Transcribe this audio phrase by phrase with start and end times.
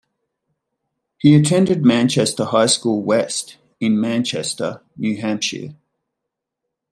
[1.19, 5.75] He attended Manchester High School West in Manchester, New Hampshire.